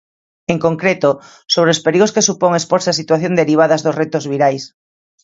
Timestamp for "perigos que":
1.85-2.25